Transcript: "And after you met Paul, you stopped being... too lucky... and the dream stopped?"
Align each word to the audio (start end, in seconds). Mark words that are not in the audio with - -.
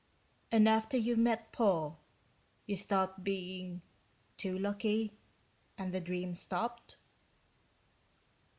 "And 0.51 0.67
after 0.67 0.97
you 0.97 1.15
met 1.15 1.51
Paul, 1.51 1.99
you 2.65 2.75
stopped 2.75 3.23
being... 3.23 3.83
too 4.35 4.57
lucky... 4.57 5.13
and 5.77 5.93
the 5.93 6.01
dream 6.01 6.33
stopped?" 6.33 6.97